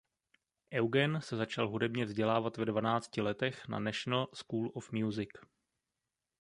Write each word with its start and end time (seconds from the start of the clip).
Eugen 0.73 1.21
se 1.21 1.37
začal 1.37 1.67
hudebně 1.69 2.05
vzdělávat 2.05 2.57
ve 2.57 2.65
dvanácti 2.65 3.21
letech 3.21 3.67
na 3.67 3.79
National 3.79 4.27
School 4.33 4.71
of 4.75 4.91
Music. 4.91 5.29